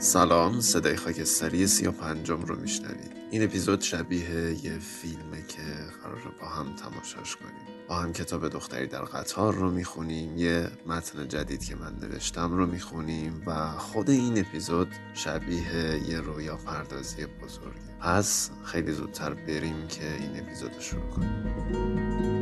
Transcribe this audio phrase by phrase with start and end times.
[0.00, 3.12] سلام صدای خاکستری سی و پنجم رو میشنوید.
[3.30, 5.62] این اپیزود شبیه یه فیلمه که
[6.02, 7.86] قرار با هم تماشاش کنیم.
[7.88, 12.66] با هم کتاب دختری در قطار رو می‌خونیم یه متن جدید که من نوشتم رو
[12.66, 17.92] می‌خونیم و خود این اپیزود شبیه یه رویا پردازی بزرگی.
[18.00, 22.37] پس خیلی زودتر بریم که این اپیزود رو شروع کنیم.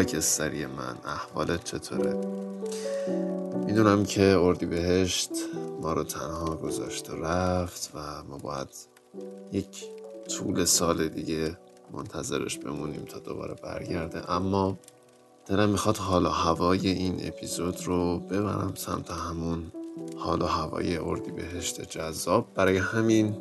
[0.00, 2.14] خاکستری من احوالت چطوره؟
[3.66, 5.30] می‌دونم که اردی بهشت
[5.82, 8.68] ما رو تنها گذاشت و رفت و ما باید
[9.52, 9.84] یک
[10.28, 11.58] طول سال دیگه
[11.92, 14.78] منتظرش بمونیم تا دوباره برگرده اما
[15.46, 19.72] دلم می‌خواد حال هوای این اپیزود رو ببرم سمت همون
[20.18, 23.36] حال و هوای اردی بهشت جذاب برای همین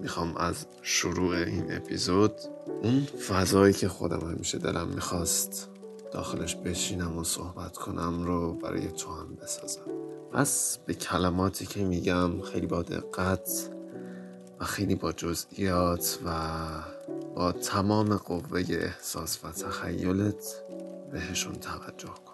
[0.00, 2.32] می‌خوام از شروع این اپیزود
[2.82, 5.69] اون فضایی که خودم همیشه دلم می‌خواست
[6.12, 9.80] داخلش بشینم و صحبت کنم رو برای تو هم بسازم.
[10.32, 13.70] پس به کلماتی که میگم خیلی با دقت
[14.60, 16.58] و خیلی با جزئیات و
[17.34, 20.62] با تمام قوه احساس و تخیلت
[21.12, 22.30] بهشون توجه کن.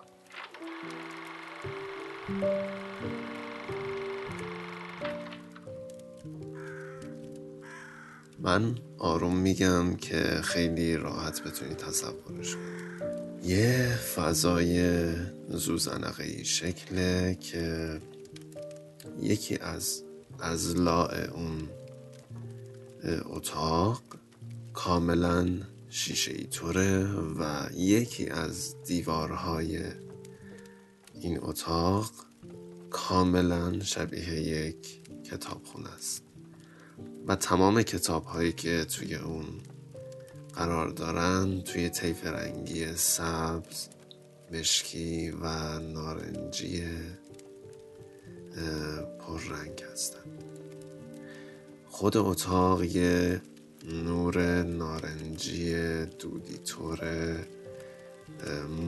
[8.38, 13.05] من آروم میگم که خیلی راحت بتونی تصورش کنی.
[13.46, 15.06] یه فضای
[15.48, 18.00] زوزنقه شکله که
[19.20, 20.02] یکی از
[20.38, 21.68] ازلاع اون
[23.24, 24.02] اتاق
[24.72, 25.48] کاملا
[25.88, 29.82] شیشه ای طوره و یکی از دیوارهای
[31.20, 32.10] این اتاق
[32.90, 36.22] کاملا شبیه یک کتابخونه است.
[37.26, 39.46] و تمام کتاب هایی که توی اون
[40.56, 43.88] قرار دارن توی طیف رنگی سبز
[44.52, 46.84] مشکی و نارنجی
[49.20, 50.18] پررنگ هستن.
[51.88, 53.40] خود اتاق یه
[53.84, 55.74] نور نارنجی
[56.06, 57.00] دودی طور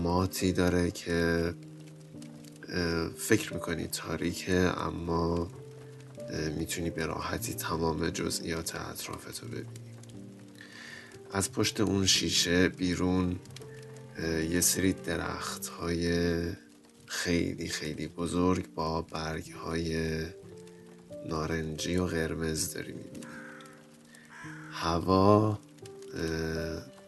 [0.02, 1.54] ماتی داره که
[3.16, 5.50] فکر می‌کنی تاریکه اما
[6.58, 9.87] می‌تونی به راحتی تمام جزئیات اطرافتو ببینی.
[11.32, 13.38] از پشت اون شیشه بیرون
[14.50, 16.38] یه سری درخت های
[17.06, 20.22] خیلی خیلی بزرگ با برگ های
[21.28, 23.20] نارنجی و قرمز داری می‌بینی
[24.72, 25.58] هوا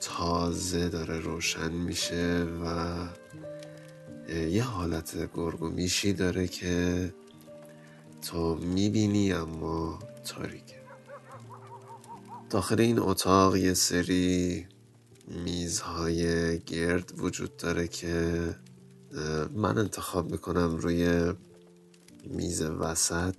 [0.00, 2.96] تازه داره روشن میشه و
[4.34, 7.14] یه حالت گرگ و میشی داره که
[8.22, 10.79] تو می‌بینی اما تاریکه.
[12.50, 14.66] داخل این اتاق یه سری
[15.44, 18.54] میزهای گرد وجود داره که
[19.54, 21.32] من انتخاب می‌کنم روی
[22.24, 23.34] میز وسط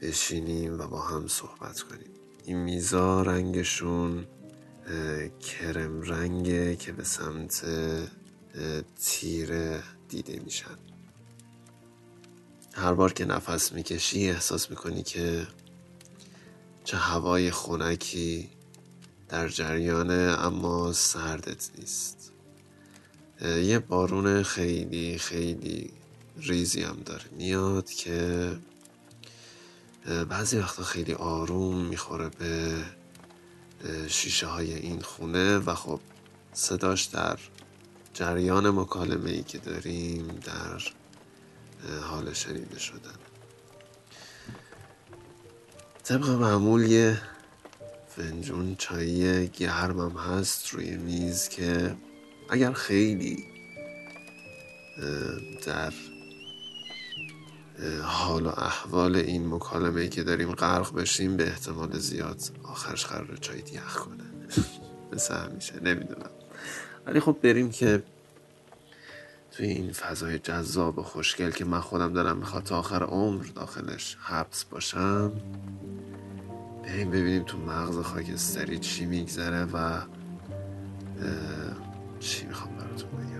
[0.00, 2.10] بشینیم و با هم صحبت کنیم.
[2.44, 4.26] این میزا رنگشون
[5.40, 7.64] کرم رنگه که به سمت
[9.04, 10.78] تیره دیده میشن.
[12.72, 15.46] هر بار که نفس می‌کشی احساس می‌کنی که
[16.84, 18.48] چه هوای خونکی
[19.28, 22.32] در جریانه اما سردت نیست.
[23.42, 25.90] یه بارون خیلی خیلی
[26.36, 27.24] ریزی هم داره.
[27.38, 28.50] میاد که
[30.28, 32.84] بعضی وقتا خیلی آروم می‌خوره به
[34.08, 36.00] شیشه های این خونه و خب
[36.52, 37.38] صداش در
[38.14, 40.82] جریان مکالمه ای که داریم در
[42.02, 43.21] حال شنیده شدن.
[46.04, 47.18] طبق معمول یه
[48.08, 51.96] فنجون چایی گرمم هست روی میز که
[52.50, 53.44] اگر خیلی
[55.66, 55.92] در
[58.02, 63.58] حال و احوال این مکالمه که داریم غرق بشیم به احتمال زیاد آخرش قرار چای
[63.58, 64.24] یخ کنه.
[65.12, 66.30] مثل همیشه نمی‌دونم.
[67.06, 68.02] ولی خب بریم که
[69.52, 74.16] توی این فضای جذاب و خوشگل که من خودم دارم می‌خواد تا آخر عمر داخلش
[74.20, 75.32] حبس باشم
[76.84, 80.00] بریم ببینیم تو مغز خاکستری چی میگذره و
[82.20, 83.31] چی می‌خوام براتون بگم.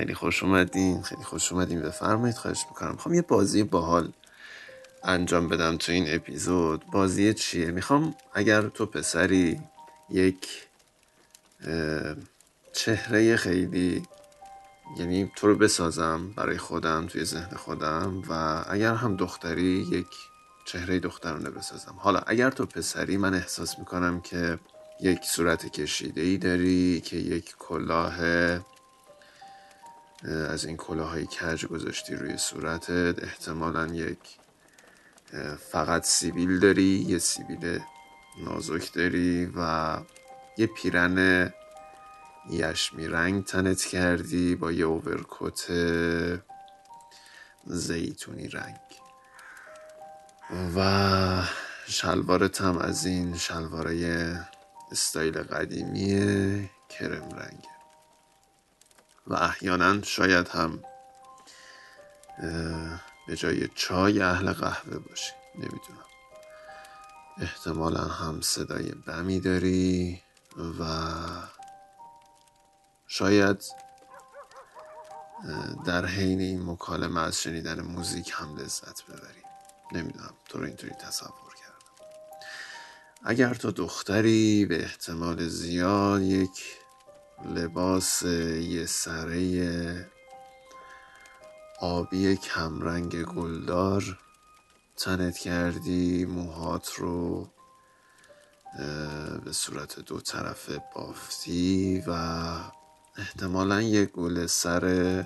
[0.00, 2.92] خیلی خوش اومدین خیلی خوش اومدین بفرمایید خواهش می‌کنم.
[2.92, 4.12] می‌خوام یه بازی باحال
[5.04, 6.84] انجام بدم تو این اپیزود.
[6.92, 9.60] بازی چیه؟ می‌خوام اگر تو پسری
[10.10, 10.48] یک
[12.72, 14.02] چهره خیلی
[14.96, 20.06] یعنی تو رو بسازم برای خودم توی ذهن خودم و اگر هم دختری یک
[20.64, 21.94] چهره دخترانه بسازم.
[21.98, 24.58] حالا اگر تو پسری من احساس می‌کنم که
[25.00, 28.16] یک صورت کشیده ای داری که یک کلاه
[30.24, 34.18] از این کلاه های کج گذاشتی روی صورتت احتمالا یک
[35.70, 37.80] فقط سیبیل داری یه سیبیل
[38.44, 39.96] نازک داری و
[40.56, 41.50] یه پیرن
[42.50, 45.72] یشمی رنگ تنت کردی با یه اوورکوت
[47.66, 48.76] زیتونی رنگ.
[50.76, 51.42] و
[51.86, 54.34] شلوارت هم از این شلوارای
[54.92, 57.79] استایل قدیمی کرم رنگه.
[59.30, 60.84] و احیانا شاید هم
[63.28, 65.32] به جای چای اهل قهوه باشی.
[65.54, 66.04] نمی‌دونم.
[67.38, 70.22] احتمالا هم صدای بمی داری
[70.80, 70.84] و
[73.06, 73.64] شاید
[75.84, 79.42] در حین این مکالمه از شنیدن موزیک هم لذت ببری.
[79.92, 80.34] نمی‌دونم.
[80.48, 82.06] تو رو اینطوری تصور کردم.
[83.24, 86.79] اگر تو دختری به احتمال زیاد یک
[87.44, 90.10] لباس یه سره
[91.80, 94.18] آبی کمرنگ گلدار.
[94.96, 97.48] تنت کردی موهات رو
[99.44, 102.10] به صورت دو طرفه بافتی و
[103.16, 105.24] احتمالا یه گل سر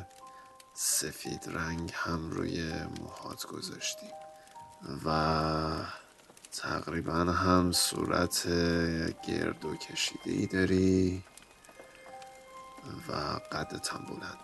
[0.75, 4.07] سفید رنگ هم روی موهات گذاشتی.
[5.07, 5.09] و
[6.53, 8.49] تقریبا هم صورت
[9.29, 11.25] گرد و کشیده داری.
[13.09, 13.13] و
[13.53, 14.39] قدت هم بلنده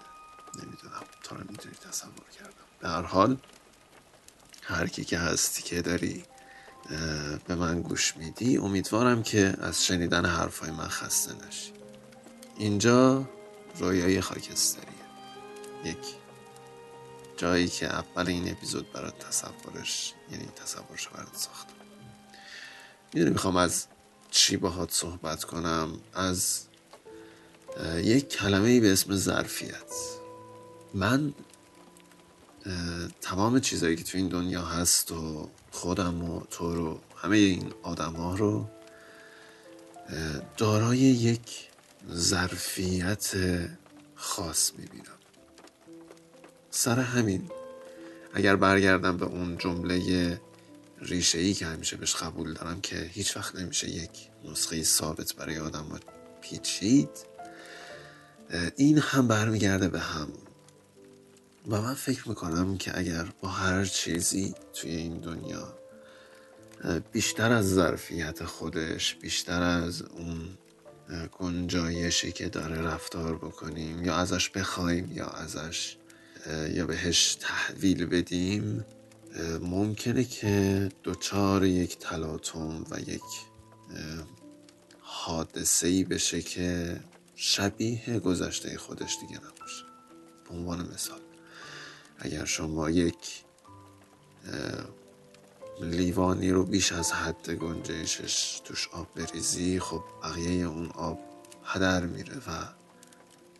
[0.55, 1.03] نمی‌دونم.
[1.23, 2.51] تو رو اینطوری تصور کردم.
[2.81, 3.39] به هر حال
[4.63, 6.25] هر کی که هستی که داری
[7.47, 11.73] به من گوش میدی امیدوارم که از شنیدن حرفای من خسته نشی.
[12.57, 13.29] اینجا
[13.79, 14.85] رویای خاکستریه.
[15.85, 15.99] یک
[17.37, 21.75] جایی که اول این اپیزود برات تصورش یعنی تصورش برات ساختم.
[23.15, 23.87] می‌دونی می‌خوام از
[24.31, 26.67] چی باهات صحبت کنم؟ از
[28.03, 29.93] یک کلمه به اسم ظرفیت.
[30.95, 31.35] من
[33.21, 38.13] تمام چیزهایی که تو این دنیا هست و خودم و تو رو همه این آدم
[38.13, 38.67] ها رو
[40.57, 41.69] دارای یک
[42.13, 43.35] ظرفیت
[44.15, 45.05] خاص می‌بینم.
[46.71, 47.51] سر همین
[48.35, 50.41] اگر برگردم به اون جمله
[50.99, 54.11] ریشه ای که همیشه بهش قبول دارم که هیچ وقت نمیشه یک
[54.45, 55.99] نسخه ثابت برای آدم ها
[56.41, 57.30] پیچید
[58.77, 60.39] این هم برمیگرده به همون
[61.69, 65.75] و من فکر می‌کنم که اگر با هر چیزی توی این دنیا
[67.13, 70.41] بیشتر از ظرفیت خودش بیشتر از اون
[71.39, 75.97] گنجایشی که داره رفتار بکنیم یا ازش بخوایم یا ازش
[76.75, 78.85] یا بهش تحویل بدیم
[79.61, 83.23] ممکنه که دوچار یک تلاطم و یک
[85.01, 87.01] حادثه ای بشه که
[87.43, 89.85] شبیه گذشته خودش دیگه نباشه.
[90.45, 91.21] به عنوان مثال.
[92.19, 93.45] اگر شما یک
[95.81, 101.19] لیوانی رو بیش از حد گنجشش توش آب بریزی خب بقیه اون آب
[101.65, 102.65] هدر میره و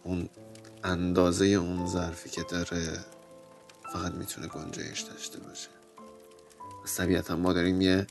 [0.05, 0.29] اون
[0.85, 3.05] اندازه اون ظرفی که داره
[3.93, 5.69] فقط می‌تونه گنجایش داشته باشه.
[6.97, 8.07] طبیعتا ما داریم یه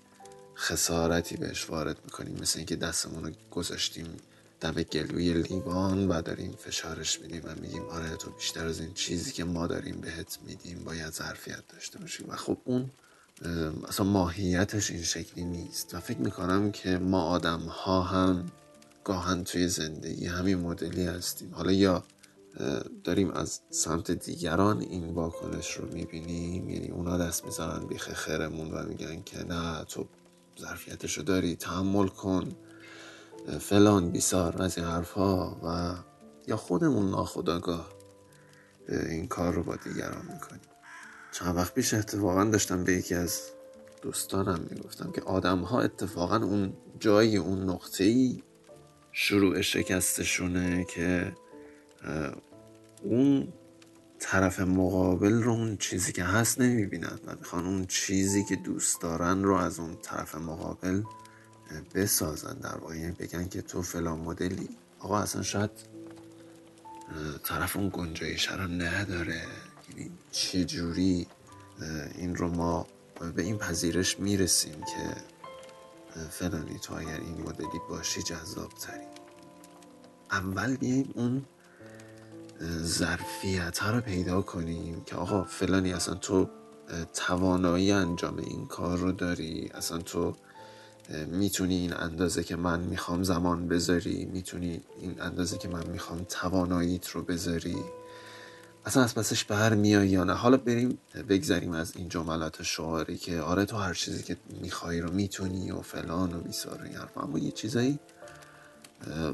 [0.56, 2.38] خسارتی بهش وارد می‌کنیم.
[2.42, 4.18] مثل اینکه دستمون رو گذاشتیم
[4.62, 9.32] دم گلوی لیوان و داریم فشارش میدیم و میگیم آره تو بیشتر از این چیزی
[9.32, 12.30] که ما داریم بهت میدیم باید ظرفیت داشته باشیم.
[12.30, 12.90] و خب اون
[13.88, 15.96] اصلا ماهیتش این شکلی نیست.
[15.96, 18.52] و فکر می‌کنم که ما آدم ها هم
[19.04, 21.54] گاهن توی زندگی همین مدلی هستیم.
[21.54, 22.04] حالا یا
[23.04, 26.70] داریم از سمت دیگران این واکنش رو می‌بینیم.
[26.70, 30.08] یعنی اونا دست می‌ذارن بیخ خیرمون و میگن که نه تو
[30.62, 32.56] ظرفیتش رو داری تحمل کن.
[33.58, 35.96] فلان بیسار از این حرفها و
[36.48, 37.90] یا خودمون ناخداگاه
[38.90, 40.62] این کار رو با دیگران می‌کنیم.
[41.32, 43.42] چند وقت پیش اتفاقا داشتم به یکی از
[44.02, 48.44] دوستانم می‌گفتم که آدم ها اتفاقا اون جایی اون نقطه ای
[49.12, 51.34] شروع شکستشونه که
[53.04, 53.54] اون
[54.20, 59.44] طرف مقابل رو اون چیزی که هست نمی‌بینن و می‌خوان اون چیزی که دوست دارن
[59.44, 61.02] رو از اون طرف مقابل
[61.96, 62.54] بسازن.
[62.54, 65.72] در واقع یعنی بگن که تو فلان مدلی آقا اصلا شاید
[67.44, 69.42] طرف اون گنجایش رو نداره.
[69.90, 71.28] یعنی چجوری
[72.16, 72.88] این رو ما
[73.36, 75.16] به این پذیرش می‌رسیم که
[76.30, 79.06] فلانی تو اگر این مدلی باشی جذاب تری
[80.32, 81.46] اول بیایم اون
[82.84, 86.50] ظرفیت ها رو پیدا کنیم که آقا فلانی اصلا تو
[87.14, 90.36] توانایی انجام این کار رو داری اصلا تو
[91.28, 97.08] می‌تونی این اندازه که من می‌خوام زمان بذاری می‌تونی این اندازه که من می‌خوام تواناییت
[97.08, 97.78] رو بذاری
[98.86, 100.98] اصلا از پسش بر میای یا نه؟ حالا بریم
[101.30, 105.82] بگذریم از این جملات شعاری که آره تو هر چیزی که می‌خوای رو می‌تونی و
[105.82, 108.00] فلان و بیسار این حرف اما یه چیزایی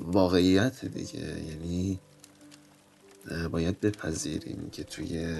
[0.06, 1.20] واقعیت دیگه.
[1.20, 2.00] یعنی
[3.52, 5.36] باید بپذیریم که توی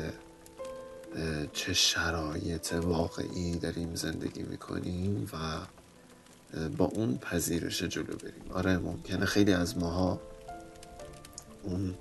[1.54, 5.38] چه شرایط واقعی داریم زندگی می‌کنیم و
[6.78, 8.52] با اون پذیرش جلو بریم.
[8.54, 10.22] آره ممکنه خیلی از ماها
[11.64, 11.96] اون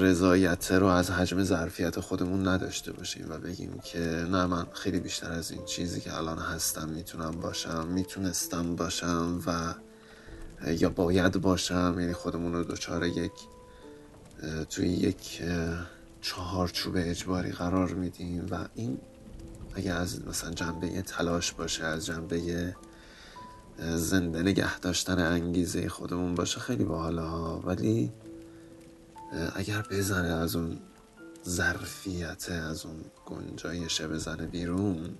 [0.00, 3.98] رضایت رو از حجم ظرفیت خودمون نداشته باشیم و بگیم که
[4.30, 9.74] نه من خیلی بیشتر از این چیزی که الان هستم می‌تونم باشم می‌تونستم باشم و
[10.72, 11.96] یا باید باشم.
[12.00, 13.32] یعنی خودمون رو دچار یک
[14.70, 15.42] توی یک
[16.22, 18.98] چهارچوب اجباری قرار میدیم و این
[19.74, 22.74] اگه از مثلا جنبه تلاش باشه از جنبه
[23.80, 27.60] زنده نگه داشتن انگیزه خودمون باشه خیلی باحاله ها.
[27.64, 28.12] ولی
[29.54, 30.80] اگر بزنه از اون
[31.48, 35.18] ظرفیت از اون گنجایشه بزنه بیرون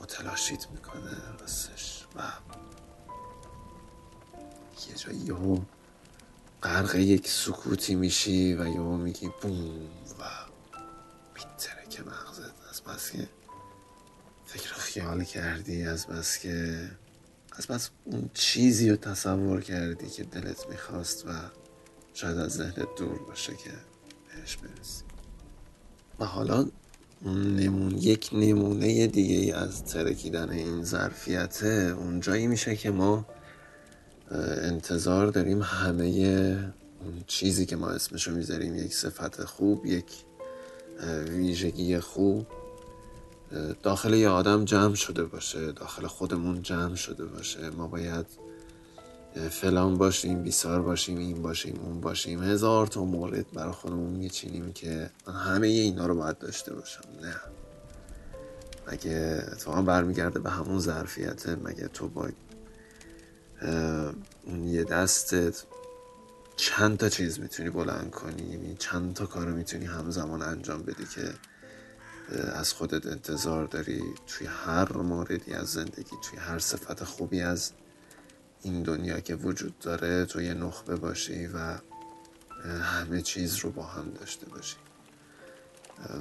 [0.00, 1.10] متلاشیت می‌کنه
[1.40, 2.04] راستش.
[2.16, 2.22] و
[4.90, 5.60] یه جایی یهو
[6.62, 9.76] غرق یک سکوتی میشی و یهو میگی بوم
[10.20, 10.24] و
[11.34, 12.54] میتره که مغزت.
[12.70, 13.28] از بس که
[14.54, 16.90] فکر خیال کردی از بس که
[17.52, 21.30] از بس اون چیزی رو تصور کردی که دلت می‌خواست و
[22.14, 23.70] شاید از ذهنت دور باشه که
[24.28, 25.04] بهش برسی.
[26.20, 26.66] و حالا
[27.22, 33.26] نمون یک نمونه دیگه از ترکیدن این ظرفیته اون جایی میشه که ما
[34.62, 36.04] انتظار داریم همه
[37.04, 40.06] اون چیزی که ما اسمشو می‌ذاریم یک صفت خوب یک
[41.28, 42.46] ویژگی خوب
[43.82, 47.70] داخل یه آدم جمع شده باشه داخل خودمون جمع شده باشه.
[47.70, 48.26] ما باید
[49.50, 52.42] فلان باشیم بیسار باشیم این باشیم اون باشیم.
[52.42, 55.10] هزار تا مورد برای خودمون میچینیم که
[55.44, 57.02] همه اینا رو باید داشته باشم.
[57.22, 57.36] نه.
[58.92, 62.28] مگه اتفاقا برمیگرده به همون ظرفیته؟ مگه تو با
[64.46, 65.62] اون یه دستت
[66.56, 71.34] چند تا چیز می‌تونی بلند کنی؟ یعنی چند تا کار می‌تونی همزمان انجام بدی که
[72.54, 77.72] از خودت انتظار داری توی هر موردی از زندگی توی هر صفت خوبی از
[78.62, 81.78] این دنیا که وجود داره تو یه نخبه باشی و
[82.82, 84.76] همه چیز رو با هم داشته باشی.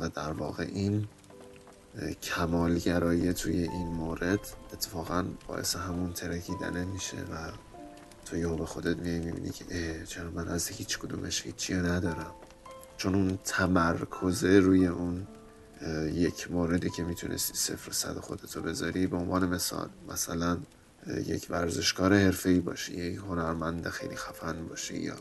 [0.02, 1.08] و در واقع این
[2.22, 4.40] کمالگرایی توی این مورد
[4.74, 7.52] اتفاقا باعث همون ترکیدنه میشه و
[8.26, 12.34] تو یهو به خودت میای می‌بینی که اه چرا من از هیچ کدومش هیچی ندارم.
[12.98, 15.28] چون اون تمرکزه روی اون
[16.14, 19.90] یک موردی که می‌تونستی صفر صد خودتو بذاری به عنوان مثال.
[20.10, 20.58] مثلا
[21.08, 25.16] یک ورزشکار حرفه‌ای باشی یک هنرمند خیلی خفن باشی یا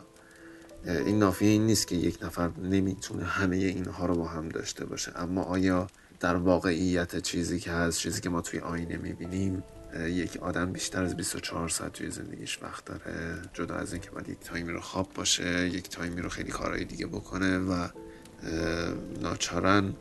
[0.86, 5.12] این نافیه این نیست که یک نفر نمی‌تونه همه اینها رو با هم داشته باشه.
[5.16, 5.86] اما آیا
[6.20, 9.62] در واقعیت چیزی که هست چیزی که ما توی آینه می‌بینیم
[10.06, 14.40] یک آدم بیشتر از 24 ساعت توی زندگیش وقت داره جدا از اینکه باید یک
[14.40, 17.88] time ی رو خواب باشه یک time ی رو خیلی کارهای دیگه بکنه و
[19.20, 19.94] ناچاراً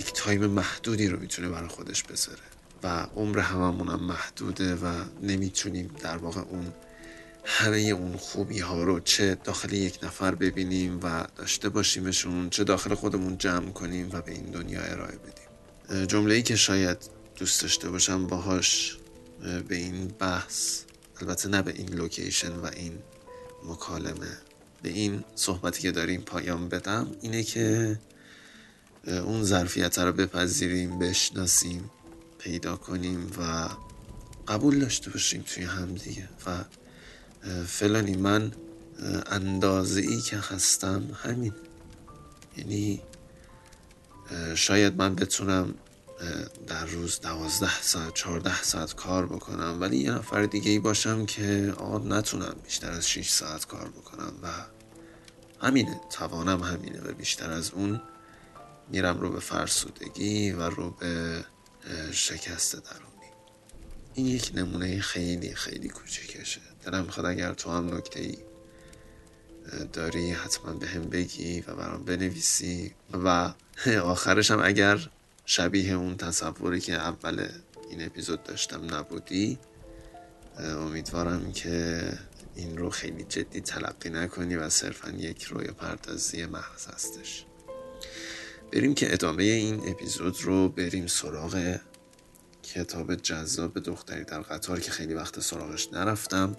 [0.00, 2.38] یک time محدودی رو می‌تونه برای خودش بذاره.
[2.82, 4.86] و عمر هممون هم محدوده و
[5.22, 6.72] نمی‌تونیم در واقع اون
[7.44, 12.94] همه اون خوبی ها رو چه داخل یک نفر ببینیم و داشته باشیمشون چه داخل
[12.94, 16.06] خودمون جمع کنیم و به این دنیا ارائه بدیم.
[16.06, 16.98] جمله ای که شاید
[17.36, 18.98] دوست داشته باشم باهاش
[19.68, 20.82] به این بحث
[21.20, 22.98] البته نه به این لوکیشن و این
[23.64, 24.38] مکالمه
[24.82, 27.98] به این صحبتی که داریم پایان بدم اینه که
[29.08, 31.90] اون ظرفیت رو بپذیریم بشناسیم
[32.38, 33.68] پیدا کنیم و
[34.48, 36.28] قبول داشته باشیم توی هم دیگه.
[36.46, 36.64] و
[37.66, 38.52] فلانی من
[39.26, 41.54] اندازه ای که هستم همین.
[42.56, 43.00] یعنی
[44.54, 45.74] شاید من بتونم
[46.66, 51.74] در روز دوازده ساعت چهارده ساعت کار بکنم ولی یه نفر دیگه ای باشم که
[51.76, 54.48] آقا نتونم بیشتر از 6 ساعت کار بکنم و
[55.66, 58.00] همینه توانم همینه و بیشتر از اون.
[58.90, 61.44] میرم رو به فرسودگی و رو به
[62.12, 63.32] شکست درونی.
[64.14, 68.38] این یک نمونه خیلی خیلی کوچیکشه دلم می‌خواد اگر تو هم نکته ای
[69.92, 72.94] داری حتما به هم بگی و برام بنویسی.
[73.12, 73.52] و
[74.02, 75.08] آخرش هم اگر
[75.46, 77.48] شبیه اون تصوری که اول
[77.90, 79.58] این اپیزود داشتم نبودی
[80.58, 82.02] امیدوارم که
[82.54, 87.44] این رو خیلی جدی تلقی نکنی و صرفا یک روی پردازی محض هستش.
[88.72, 91.78] بریم که ادامه این اپیزود رو بریم سراغ
[92.62, 96.56] کتاب جذاب دختری در قطار که خیلی وقت سراغش نرفتم.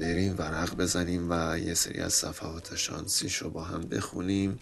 [0.00, 4.58] بریم ورق بزنیم و یه سری از صفحات شانسیش رو با هم بخونیم.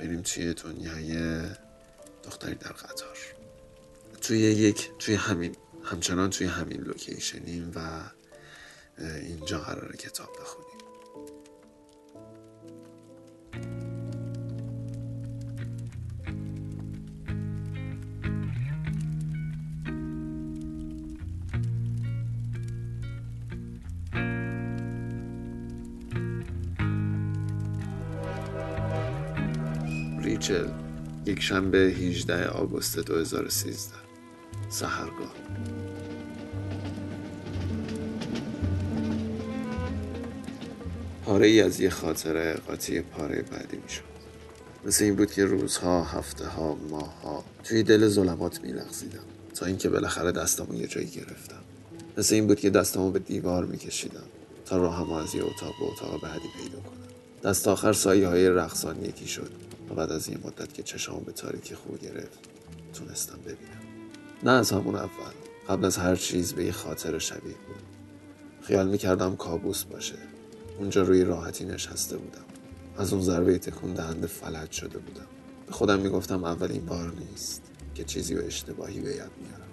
[0.00, 1.42] بریم توی دنیای
[2.24, 3.16] دختری در قطار.
[4.20, 8.00] توی یک توی همین همچنان توی همین لوکیشنیم و
[8.98, 10.65] اینجا قرار کتاب بخونیم.
[30.48, 30.68] ریچل
[31.26, 33.94] یک شنبه 18 آگوست 2013
[34.68, 35.34] سهرگاه.
[41.24, 44.02] پاره ای از یه خاطره قاطی پاره بعدی می شد
[44.84, 49.24] مثل این بود که روزها، هفته ها، ماه ها توی دل ظلمات می لغزیدم
[49.54, 51.62] تا اینکه بالاخره دستمو یه جایی گرفتم.
[52.18, 54.26] مثل این بود که دستمو به دیوار می کشیدم
[54.66, 57.50] تا راهم از یه اتاق به اتاق بعدی پیدا کنم.
[57.50, 59.65] دست آخر سایه های رقصان یکی شد.
[59.90, 62.38] و بعد از این مدت که چشمو به تاریکی خو گرفت
[62.92, 63.80] تونستم ببینم.
[64.42, 65.32] نه از همون اول
[65.68, 67.82] قبل از هر چیز به یه خاطر شبیه بود.
[68.62, 70.18] خیال می‌کردم کابوس باشه.
[70.78, 72.44] اونجا روی راحتی نشسته بودم.
[72.98, 75.26] از اون ضربه تکون دهنده فلج شده بودم.
[75.66, 77.62] به خودم می‌گفتم اولین بار نیست
[77.94, 79.66] که چیزی و اشتباهی به یاد میارم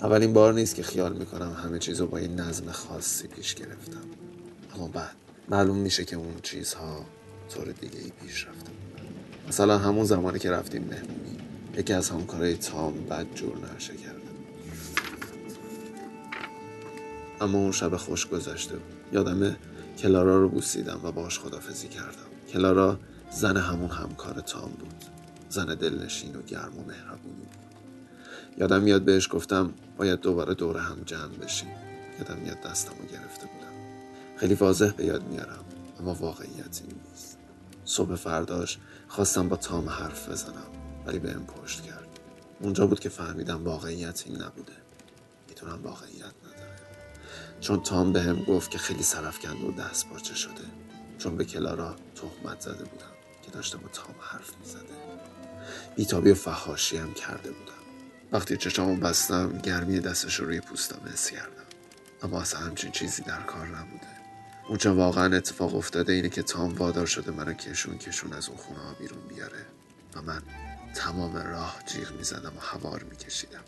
[0.00, 4.04] اولین بار نیست که خیال می‌کنم همه چیز رو با یه نظم خاصی پیش گرفتم.
[4.74, 5.16] اما بعد
[5.48, 7.06] معلوم میشه که اون چیزها
[7.54, 8.70] طور دیگه ای پیش رفته
[9.48, 11.38] مثلا همون زمانی که رفتیم مهمونی
[11.78, 14.24] یکی از همکارای تام بد جور نرشه کردم
[17.40, 18.94] اما اون شب خوش گذشته بود.
[19.12, 19.56] یادمه
[19.98, 22.48] کلارا رو بوسیدم و باش خدافزی کردم.
[22.48, 22.98] کلارا
[23.30, 24.94] زن همون همکار تام بود.
[25.48, 27.74] زن دلنشین و گرم و مهربونی بود.
[28.58, 31.70] یادم میاد بهش گفتم باید دوباره دور هم جمع بشیم.
[32.18, 33.74] یادم میاد دستم رو گرفته بودم.
[34.36, 35.64] خیلی واضح به یاد میارم
[36.00, 37.38] اما واقعیت این نیست.
[37.84, 40.66] صبح فرداش خواستم با تام حرف بزنم
[41.06, 42.08] ولی بهم پشت کرد.
[42.60, 44.72] اونجا بود که فهمیدم واقعیت این نبوده.
[45.48, 46.78] می‌تونم واقعیت نداره
[47.60, 50.64] چون تام بهم گفت که خیلی سرفکند و دست پاچه شده
[51.18, 54.94] چون به کلارا تهمت زده بودم که داشته با تام حرف می‌زده.
[55.96, 57.72] بیتابی و فهاشی هم کرده بودم.
[58.32, 61.64] وقتی چشامو بستم گرمی دستش رو روی پوستم حس کردم.
[62.22, 64.13] اما اصلا همچین چیزی در کار نبوده.
[64.68, 68.80] اونچه واقعا اتفاق افتاده اینه که تام وادار شده منو کشون کشون از اون خونه
[68.80, 69.66] ها بیرون بیاره
[70.14, 70.42] و من
[70.94, 73.64] تمام راه جیغ می‌زدم و هوار میکشیدم.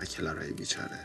[0.00, 0.98] و کلارای بیچاره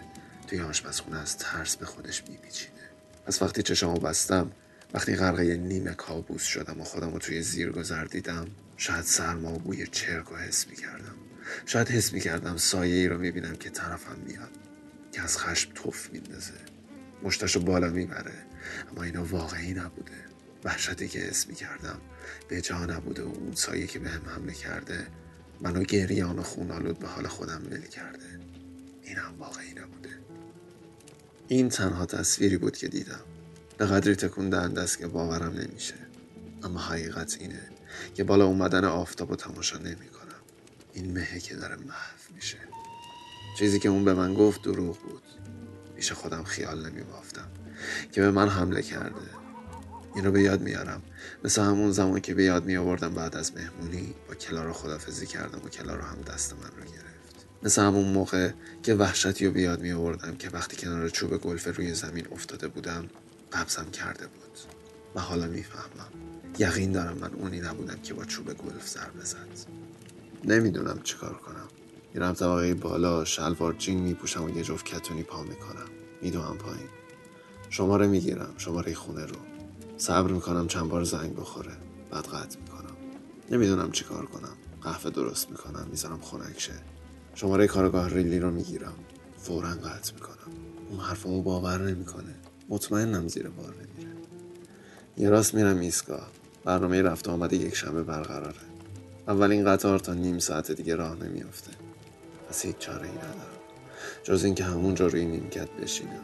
[0.47, 2.89] توی آشپزخونه از ترس به خودش میپیچیده.
[3.27, 4.51] از وقتی چشامو بستم
[4.93, 9.59] وقتی غرقه نیمه کابوس شدم و خودم رو توی زیر گذر دیدم شاید سرما و
[9.59, 11.15] بوی چرک و حس می‌کردم.
[11.65, 14.51] شاید حس می‌کردم سایه ای رو می‌بینم که طرفم میاد
[15.11, 16.72] که از خشم توف میندازه.
[17.23, 18.33] مشتشو بالا می‌بره.
[18.91, 20.11] اما اینا واقعی نبوده.
[20.63, 22.01] وحشتی که حس می‌کردم
[22.47, 25.07] به جا نبوده و اون سایه که به هم حمله کرده
[25.61, 28.39] منو گریان و خونالود به حال خودم ول کرده.
[29.03, 30.09] این هم واقعی نبوده.
[31.47, 33.19] این تنها تصویری بود که دیدم.
[33.77, 35.93] به قدری تکون دهنده است که باورم نمیشه.
[36.63, 37.61] اما حقیقت اینه
[38.15, 40.41] که بالا اومدن آفتاب و تماشا نمی کنم
[40.93, 42.57] این مهه که داره محو میشه.
[43.59, 45.23] چیزی که اون به من گفت دروغ بود.
[46.03, 47.47] پیش خودم خیال نمی بافتم
[48.11, 49.15] که به من حمله کرده.
[50.15, 51.01] این رو به یاد میارم.
[51.43, 55.61] مثل همون زمان که به یاد می آوردم بعد از مهمونی با کلارا خدافزی کردم
[55.65, 57.45] و کلارا هم دست من رو گرفت.
[57.63, 58.51] مثل همون موقع
[58.83, 62.67] که وحشتی رو به یاد می آوردم که وقتی کنار چوب گلف روی زمین افتاده
[62.67, 63.05] بودم
[63.53, 64.59] قبضم کرده بود.
[65.15, 66.11] و حالا می‌فهمم.
[66.59, 69.69] یقین دارم من اونی نبودم که با چوب گلف ضربه زد.
[70.45, 71.67] نمی‌دونم چیکار کنم.
[72.13, 75.85] میرم طبقه بالا شلوار جین میپوشم و یه جفت کتونی پا می‌کنم.
[76.21, 76.89] میدوم پایین.
[77.69, 79.35] شماره می‌گیرم شماره خونه رو.
[79.97, 81.77] صبر می‌کنم چند بار زنگ بخوره.
[82.11, 82.95] بعد قطع می‌کنم.
[83.51, 84.53] نمی‌دونم چیکار کنم.
[84.81, 86.73] قهوه درست می‌کنم می‌ذارم خنک شه
[87.35, 88.93] شماره کارگاه ریلی رو می‌گیرم.
[89.37, 90.53] فورا قطع می‌کنم.
[90.89, 92.35] اون حرفمو باور نمی‌کنه.
[92.69, 94.11] مطمئنم زیر بار نمیره.
[95.17, 96.27] یه راست میرم ایستگاه.
[96.65, 98.55] برنامه رفت آمده یک شنبه برقراره.
[99.27, 101.71] اولین قطار تا نیم ساعت دیگه راه نمیافته.
[102.53, 103.59] پس هیچ چاره ای ندارم.
[104.23, 106.21] جز اینکه همونجا روی نیمکت بشینم.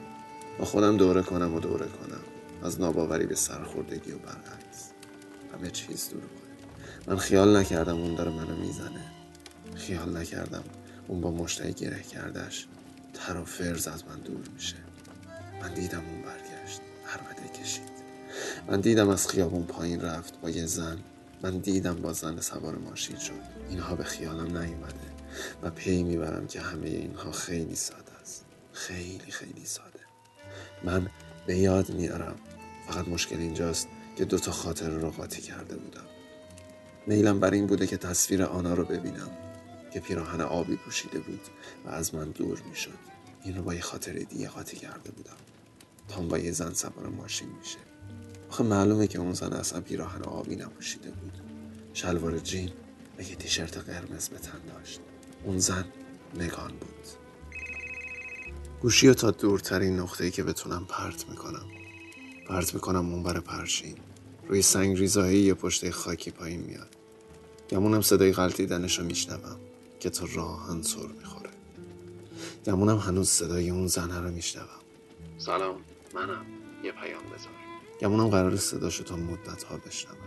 [0.59, 2.21] با خودم دوره کنم و دوره کنم.
[2.63, 4.91] از ناباوری به سرخوردگی و برعکس.
[5.53, 6.25] همه چیز دروغه
[7.07, 9.11] من خیال نکردم اون داره منو می‌زنه.
[9.75, 10.63] خیال نکردم
[11.07, 12.67] اون با مشتای گره کردش
[13.13, 14.75] تر و فرز از من دور میشه.
[15.61, 16.81] من دیدم اون برگشت.
[17.13, 17.89] عربده کشید
[18.67, 20.97] من دیدم از خیابون پایین رفت با یه زن.
[21.43, 23.33] من دیدم با زن سوار ماشین شد.
[23.69, 25.08] اینها به خیالم نیومده.
[25.61, 28.45] و پی می‌برم که همه اینها خیلی ساده است.
[28.73, 29.99] خیلی خیلی ساده.
[30.83, 31.09] من
[31.45, 32.35] به یاد میارم.
[32.87, 36.05] فقط مشکل اینجاست که دوتا خاطر رو قاطی کرده بودم.
[37.07, 39.31] میلم بر این بوده که تصویر آنا رو ببینم
[39.93, 41.41] که پیراهن آبی پوشیده بود
[41.85, 42.99] و از من دور می‌شد.
[43.43, 45.37] این رو با یه خاطر دیگه قاطی کرده بودم.
[46.07, 47.77] تام با یه زن سوار ماشین میشه.
[48.49, 51.33] آخه معلومه که اون زن اصلا پیراهن آبی نپوشیده بود.
[51.93, 52.71] شلوار جین
[53.17, 54.99] و یه تیشرت قرمز به تن داشت.
[55.43, 55.85] اون زن
[56.35, 56.89] نگان بود.
[58.81, 61.65] گوشی تا دورترین نقطه‌ای که بتونم پرت می‌کنم.
[62.47, 63.95] پرت می‌کنم اونور پرشین
[64.47, 66.95] روی سنگ ریزایی یا پشت خاکی پایین میاد.
[67.69, 69.57] گمونم صدای غلطیدنش رو میشنوم
[69.99, 71.49] که تا راهن سر می‌خوره.
[72.65, 74.67] گمونم هنوز صدای اون زنه رو میشنوم.
[75.37, 75.75] سلام
[76.15, 76.45] منم.
[76.83, 77.51] یه پیام بذار.
[78.01, 80.17] گمونم قرار صداشو تا مدت ها بشنوم.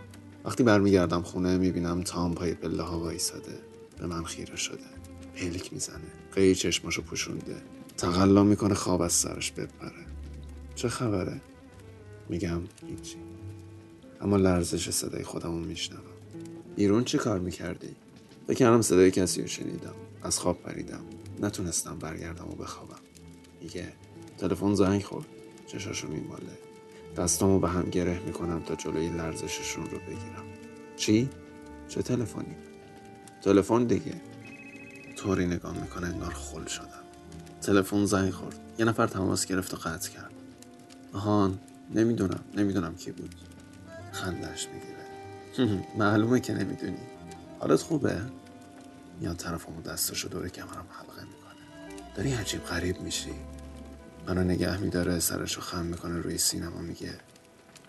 [0.45, 3.59] وقتی برمیگردم خونه می‌بینم تام پای پله ها وایساده.
[3.99, 4.85] به من خیره شده.
[5.37, 6.13] پلک می‌زنه.
[6.35, 7.57] قیی چشماشو پوشونده.
[7.97, 10.05] تقلا می‌کنه خواب از سرش بپره.
[10.75, 11.41] چه خبره؟
[12.29, 13.17] میگم هیچی.
[14.21, 16.03] اما لرزش صدای خودمو میشنوم.
[16.77, 17.95] بیرون چه کار می‌کردی؟
[18.49, 19.95] بکنم صدای کسی رو شنیدم.
[20.23, 21.05] از خواب پریدم.
[21.41, 23.01] نتونستم برگردم و بخوابم.
[23.61, 23.93] میگه
[24.39, 25.27] تلفن زنگ خورد.
[25.67, 26.59] چشاشو میماله.
[27.17, 30.45] دستامو به هم گره می‌کنم تا جلوی لرزششون رو بگیرم.
[30.97, 31.29] چی؟
[31.89, 32.57] چه تلفنی؟
[33.43, 34.21] تلفن دیگه.
[35.23, 36.87] طوری نگاه می‌کنه انگار خل شدم.
[37.61, 38.57] تلفن زنگ خورد.
[38.79, 40.33] یه نفر تماس گرفت و قطع کرد.
[41.13, 41.59] آهان
[41.95, 43.35] نمی‌دونم نمی‌دونم کی بود.
[44.13, 45.87] خندش می‌گیره.
[45.99, 46.97] معلومه که نمی‌دونی.
[47.61, 48.21] حالت خوبه؟
[49.21, 52.15] یا طرفمو دستشو دور کمرم حلقه می‌کنه.
[52.15, 53.35] داری عجیب غریب میشی.
[54.27, 57.13] منو نگه میداره سرشو خم می‌کنه روی سینما میگه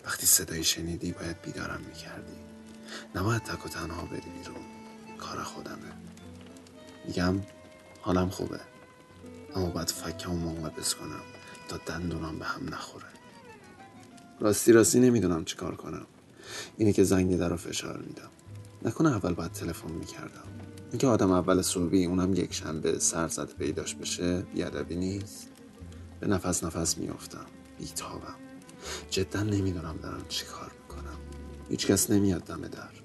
[0.05, 2.37] وقتی صدایی شنیدی باید بیدارم می‌کردی.
[3.15, 4.61] نباید تک و تنها بری بیرون.
[5.17, 5.93] کار خودمه.
[7.05, 7.35] میگم
[8.01, 8.59] حالم خوبه.
[9.55, 11.21] اما باید فکمو منقبض کنم
[11.67, 13.05] تا دندونام به هم نخوره.
[14.39, 16.05] راستی راستی نمی‌دونم چی کار کنم.
[16.77, 18.29] اینه که زنگ در رو فشار میدم.
[18.85, 20.43] نکنه اول باید تلفن می‌کردم.
[20.91, 25.47] اینکه آدم اول صبحی اونم یک شنبه سرزد پیداش بشه بیادبی نیست.
[26.19, 27.45] به نفس نفس میافتم.
[27.79, 28.35] بیتابم.
[29.09, 31.17] جدا نمی‌دونم دارم چی کار می‌کنم.
[31.69, 33.02] هیچکس نمیاد دم در.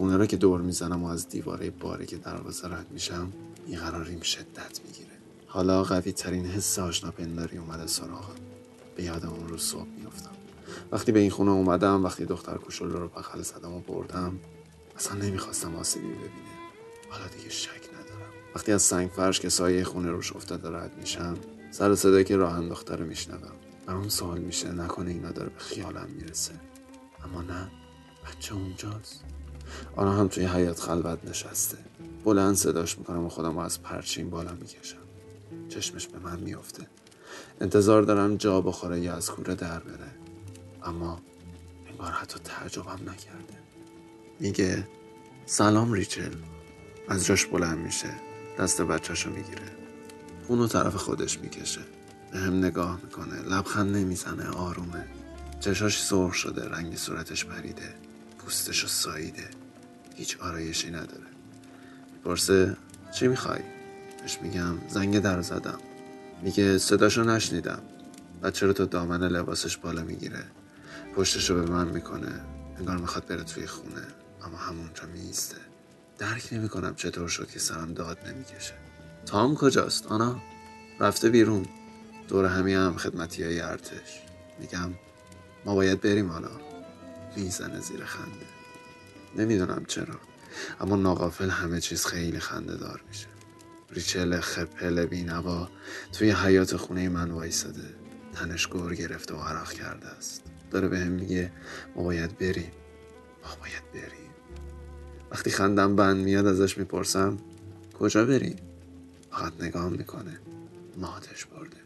[0.00, 3.32] خونه را که دور می‌زنم و از دیواره باره که دروازه رد میشم
[3.66, 5.10] بیقراریم شدت می‌گیره.
[5.46, 8.34] حالا قوی ترین حس آشنا پنداری اومده سراغم.
[8.96, 10.30] به یاد اون روز صبح میافتم.
[10.92, 14.40] وقتی به این خونه اومدم وقتی دختر کوچولو رو بغل زدم و بردم
[14.96, 16.30] اصلا نمی‌خواستم آسیبی ببینه.
[17.10, 18.32] حالا دیگه شک ندارم.
[18.54, 21.36] وقتی از سنگ فرش که سایه خونه روش افتاده رد میشم
[21.70, 23.52] سر صدایی که راه انداخته رو میشنوم.
[23.86, 26.52] برام سوال میشه نکنه اینا داره به خیالم می‌رسه.
[27.24, 27.70] اما نه
[28.26, 29.24] بچه اونجاست.
[29.96, 31.78] آنا هم توی حیات خلوت نشسته.
[32.24, 34.96] بلند صداش می‌کنم و خودم رو از پرچین بالا می‌کشم.
[35.68, 36.86] چشمش به من میافته.
[37.60, 40.10] انتظار دارم جا بخوره یا از کوره در بره.
[40.82, 41.20] اما
[41.90, 43.58] انگار حتی تعجبم نکرده.
[44.40, 44.88] میگه
[45.46, 46.32] سلام ریچل.
[47.08, 48.14] از جاش بلند میشه.
[48.58, 49.72] دست بچهشو می‌گیره.
[50.48, 51.80] اونو طرف خودش می‌کشه.
[52.32, 53.42] به هم نگاه می‌کنه.
[53.42, 54.48] لبخند نمی‌زنه.
[54.48, 55.04] آرومه.
[55.60, 56.68] چشاش سرخ شده.
[56.68, 57.94] رنگ صورتش پریده.
[58.38, 59.50] پوستشو ساییده.
[60.20, 61.26] هیچ آرایشی نداره.
[62.24, 62.76] پرسه
[63.14, 63.60] چی می‌خوای؟
[64.22, 65.78] بهش میگم زنگ در زدم.
[66.42, 67.82] میگه صداشو نشنیدم.
[68.42, 70.44] بچه رو تا دامن لباسش بالا می‌گیره؟
[71.16, 72.40] پشتشو به من می‌کنه.
[72.78, 74.06] انگار می‌خواد بره توی خونه.
[74.44, 75.56] اما همونجا میسته
[76.18, 78.74] درک نمی‌کنم چطور شد که سرم داد نمی‌کشه.
[79.26, 80.40] تام کجاست آنا؟
[81.00, 81.66] رفته بیرون.
[82.28, 84.22] دور همی هم خدمتی های ارتش.
[84.58, 84.90] میگم
[85.64, 86.50] ما باید بریم حالا
[87.36, 88.59] می‌زنه زیر خنده.
[89.36, 90.20] نمی‌دونم چرا.
[90.80, 93.26] اما ناقافل همه چیز خیلی خنده دار میشه.
[93.90, 95.68] ریچل خپل بینوا
[96.12, 97.94] توی حیات خونه من وایساده.
[98.32, 100.42] تنش گور گرفته و عرق کرده است.
[100.70, 101.52] داره به هم میگه
[101.96, 102.72] ما باید بریم.
[103.44, 104.30] ما باید بریم.
[105.30, 107.38] وقتی خندم بند میاد ازش می‌پرسم
[107.98, 108.56] کجا بریم
[109.30, 110.40] فقط نگاه می‌کنه.
[110.96, 111.76] ماتش برده.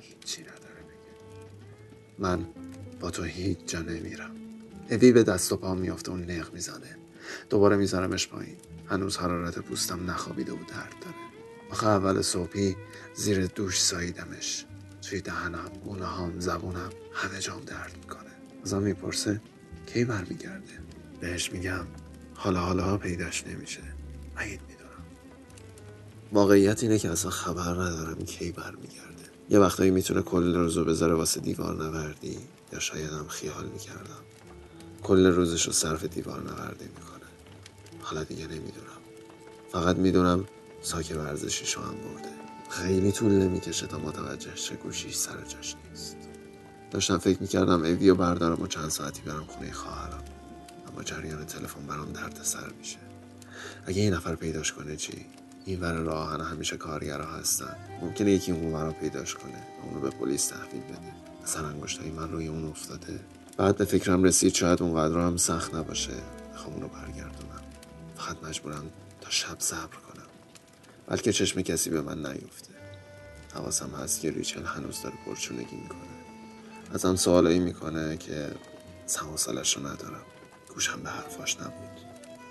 [0.00, 1.14] هیچی نداره بگه.
[2.18, 2.46] من
[3.00, 4.45] با تو هیچ جا نمیرم.
[4.90, 6.96] اوی به دست و پا میافته و نق می‌زنه.
[7.50, 8.56] دوباره میذارمش پایین.
[8.86, 11.16] هنوز حرارت پوستم نخوابیده و درد داره.
[11.70, 12.76] آخه اول صبحی
[13.14, 14.64] زیر دوش ساییدمش.
[15.02, 18.30] توی دهنم گونه هم زبونم همه جام درد می‌کنه.
[18.64, 19.40] ازم می‌پرسه
[19.86, 20.72] کی برمیگرده؟
[21.20, 21.86] بهش میگم
[22.34, 23.82] حالا حالا پیداش نمیشه.
[24.36, 25.04] بعید می‌دونم؟
[26.32, 29.24] واقعیت اینه که اصلا خبر ندارم کی برمیگرده.
[29.50, 32.38] یه وقتایی می‌تونه کل روزو بذاره واسه دیوار نوردی
[32.72, 34.25] یا شاید هم خیال می‌کردم.
[35.06, 37.30] کل روزش رو صرف دیوار نوردی می‌کنه.
[38.00, 39.00] حالا دیگه نمی‌دونم.
[39.72, 40.44] فقط می‌دونم
[40.82, 42.28] ساک ورزشیشو هم برده.
[42.70, 46.16] خیلی طول نمی‌کشه تا متوجه چه گوشیش سر جاش نیست.
[46.90, 50.24] داشتم فکر می‌کردم ایویو بردارم و چند ساعتی برم خونه خواهرم.
[50.92, 52.98] اما جریان تلفن برام درد سر میشه.
[53.86, 55.26] اگه این نفر پیداش کنه چی؟
[55.64, 57.76] این ور راهن همیشه کارگرا هستن.
[58.02, 61.12] ممکنه یکی اون ور پیداش کنه و اونو به پلیس تحویل بده.
[61.42, 63.20] مثلا انگشتای من روی اون افتاده.
[63.56, 66.12] بعد به فکرم رسید شاید اونقدر هم سخت نباشه.
[66.54, 67.62] بخوام اونو برگردونم.
[68.16, 68.90] فقط مجبورم
[69.20, 70.26] تا شب صبر کنم.
[71.06, 72.72] بلکه چشم کسی به من نیفته.
[73.54, 75.98] حواسم هست که ریچل هنوز داره پرچونگی می‌کنه.
[76.94, 78.50] ازم سوالایی می‌کنه که
[79.06, 80.22] سم سالش رو ندارم.
[80.74, 82.00] گوشم به حرفاش نبود.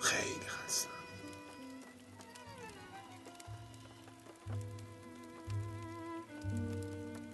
[0.01, 0.89] خیلی خستم.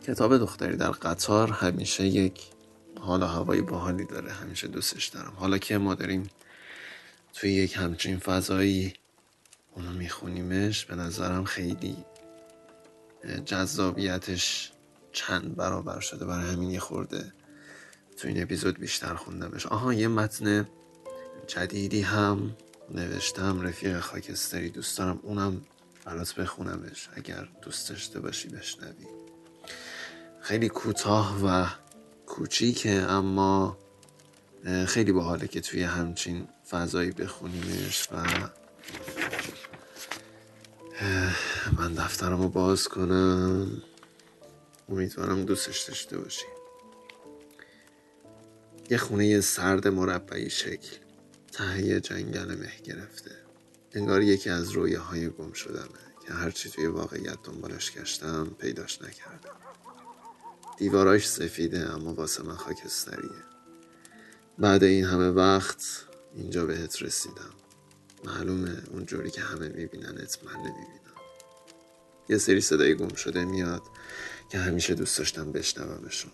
[0.03, 2.41] کتاب دختری در قطار همیشه یک
[3.01, 5.33] حال و هوای باحالی داره همیشه دوستش دارم.
[5.35, 6.29] حالا که ما داریم
[7.33, 8.93] توی یک همچین فضایی
[9.75, 11.97] اونو میخونیمش به نظرم خیلی
[13.45, 14.71] جذابیتش
[15.11, 16.25] چند برابر شده.
[16.25, 17.33] برای همین یه خورده
[18.17, 19.65] تو این اپیزود بیشتر خوندمش.
[19.65, 20.67] آها یه متن
[21.47, 22.55] جدیدی هم
[22.89, 25.19] نوشتم رفیق خاکستری دوست دارم.
[25.23, 25.61] اونم
[26.05, 29.07] برات بخونمش اگر دوست داشته باشی بشنوی.
[30.41, 31.67] خیلی کوتاه و
[32.31, 33.77] کوچیکه اما
[34.87, 38.23] خیلی باحاله که توی همچین فضایی بخونیمش و
[41.77, 43.81] من دفترمو باز کنم.
[44.89, 46.45] امیدوارم دوستش داشته باشی.
[48.89, 50.95] یه خونه سرد مربعی شکل.
[51.51, 53.31] ته جنگل مه گرفته.
[53.91, 59.70] انگار یکی از رویاهای گم شدمه که هرچی توی واقعیت دنبالش گشتم پیداش نکردم.
[60.81, 63.43] دیواراش سفیده اما واسه من خاکستریه.
[64.57, 67.53] بعد این همه وقت اینجا بهت رسیدم.
[68.23, 71.15] معلومه اونجوری که همه میبیننت من نمی‌بینم.
[72.29, 73.81] یه سری صدای گم شده میاد
[74.49, 76.31] که همیشه دوست داشتم بشنومشون.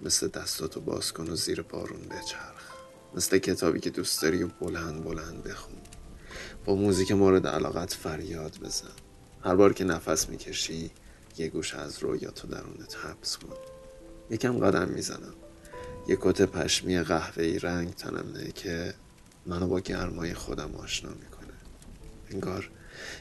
[0.00, 2.72] مثل دستاتو باز کن و زیر بارون بچرخ.
[3.14, 5.78] مثل کتابی که دوست داری و بلند بلند بخون.
[6.64, 8.88] با موزیک مورد علاقت فریاد بزن.
[9.44, 10.90] هر بار که نفس می‌کشی
[11.38, 13.77] یه گوش از رویاتو درونت حبس کن.
[14.30, 15.34] یکم قدم می‌زنم.
[16.08, 18.94] یه کت پشمی قهوه‌ای رنگ تنمه که
[19.46, 21.54] منو با گرمای خودم آشنا می‌کنه.
[22.30, 22.70] انگار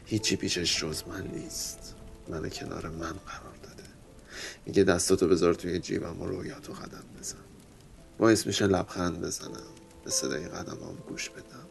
[0.05, 1.95] هیچی پیشش جز من نیست.
[2.27, 3.83] منو کنار من قرار داده.
[4.65, 7.37] میگه دستاتو بذار توی جیبم و رویاتو قدم بزن.
[8.17, 9.67] باعث میشه لبخند بزنم.
[10.05, 11.65] به صدای قدمام گوش بدم.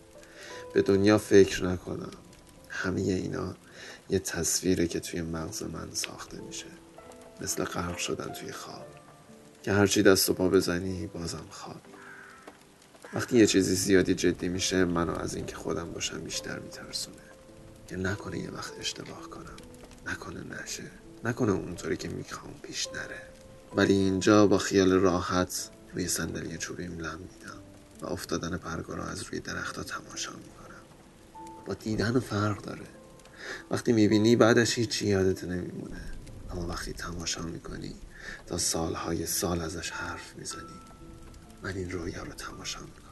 [0.74, 2.10] به دنیا فکر نکنم.
[2.68, 3.56] همه اینا
[4.10, 6.66] یه تصویره که توی مغز من ساخته میشه.
[7.40, 8.86] مثل غرق شدن توی خواب.
[9.66, 11.80] که هرچی دست و پا بزنی بازم خواب.
[13.14, 17.16] وقتی یه چیزی زیادی جدی میشه منو از اینکه خودم باشم بیشتر میترسونه.
[17.88, 19.56] که نکنه یه وقت اشتباه کنم.
[20.06, 20.82] نکنه نشه.
[21.24, 23.22] نکنه اونطوری که می‌خوام پیش نره.
[23.76, 27.58] ولی اینجا با خیال راحت روی صندلی چوبیم لم میدم
[28.02, 30.82] و افتادن پرگارا از روی درختها تماشا می‌کنم.
[31.66, 32.86] با دیدن فرق داره.
[33.70, 36.00] وقتی می‌بینی بعدش هیچی یادت نمیمونه.
[36.50, 37.94] اما وقتی تماشا می‌کنی
[38.46, 40.80] تا سالهای سال ازش حرف می‌زنی.
[41.62, 43.06] من این رویا رو تماشا می‌کنم.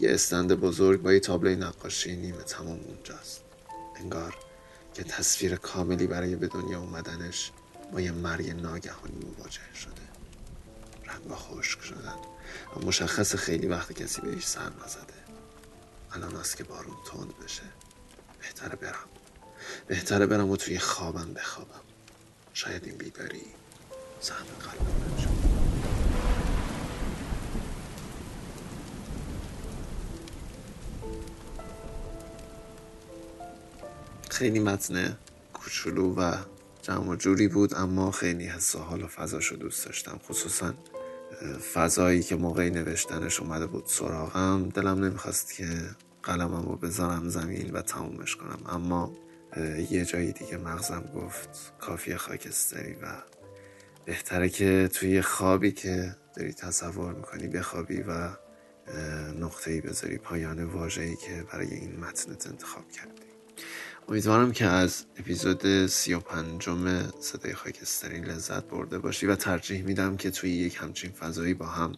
[0.00, 3.40] یه استند بزرگ با یه تابلوی نقاشی نیمه تمام اونجاست.
[3.96, 4.36] انگار
[4.94, 7.52] که تصویر کاملی برای به دنیا اومدنش
[7.92, 9.92] با یه مرگ ناگهانی مواجه شده.
[11.04, 12.16] رنگا خشک شدن.
[12.76, 15.26] و مشخص خیلی وقت کسی بهش سر نزده.
[16.12, 17.62] الان است که بارون تند بشه.
[18.40, 19.08] بهتره برم.
[19.86, 21.80] بهتره برم و توی خوابم بخوابم.
[22.52, 23.42] شاید این بیداری
[34.30, 35.16] خیلی متن
[35.52, 36.34] کوچولو و
[36.82, 40.20] جمع جوری بود اما خیلی حس حال و فضاش رو دوست داشتم.
[40.28, 40.74] خصوصا
[41.74, 44.68] فضایی که موقعی نوشتنش اومده بود سراغم.
[44.68, 45.68] دلم نمی‌خواست که
[46.22, 49.12] قلمم رو بذارم زمین و تمومش کنم اما
[49.90, 53.06] یه جایی دیگه مغزم گفت کافی خاکستری و
[54.06, 58.28] بهتره که توی خوابی که داری تصور می‌کنی بخوابی و
[59.40, 63.22] نقطه ای بذاری پایان واژه‌ای که برای این متنت انتخاب کردی.
[64.08, 70.16] امیدوارم که از اپیزود سی و پنجم صدای خاکستری لذت برده باشی و ترجیح میدم
[70.16, 71.92] که توی یک همچین فضایی با هم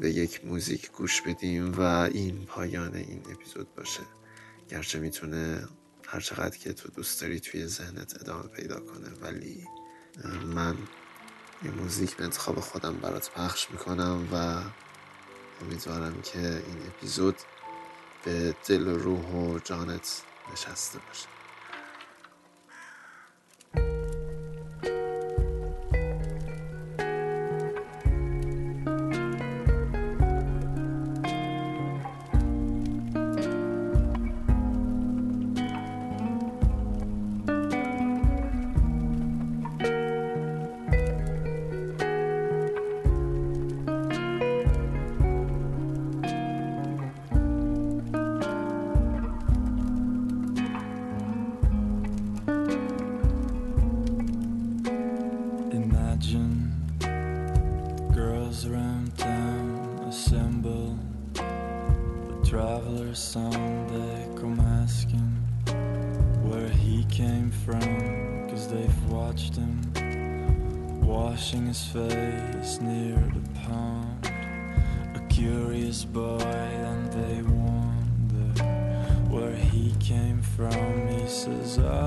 [0.00, 4.00] به یک موزیک گوش بدیم و این پایان این اپیزود باشه.
[4.68, 5.68] گرچه می‌تونه
[6.06, 9.64] هر چقدر که تو دوست داری توی ذهنت ادامه پیدا کنه ولی
[10.54, 10.76] من
[11.64, 14.60] یه موزیک به انتخاب خودم برات پخش می‌کنم و
[15.64, 17.36] امیدوارم که این اپیزود
[18.24, 21.35] به دل و روح و جانت نشسته باشه.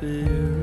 [0.00, 0.57] disappear.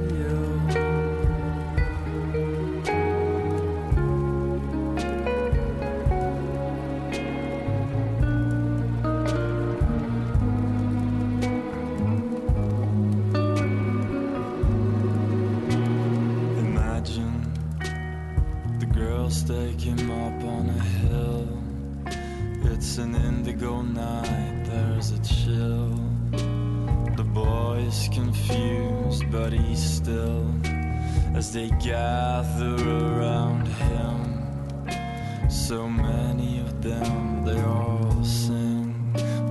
[31.55, 35.49] they gather around him.
[35.49, 38.93] So many of them, they all sing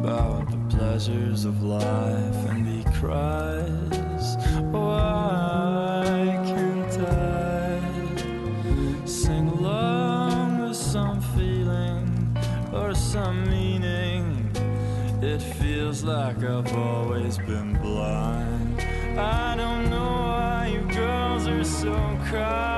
[0.01, 4.37] about the pleasures of life, and he cries,
[4.71, 6.05] Why
[6.45, 7.81] can't I
[9.07, 12.37] sing along with some feeling
[12.71, 14.51] or some meaning?
[15.23, 18.83] It feels like I've always been blind.
[19.19, 19.54] I
[22.35, 22.74] cry.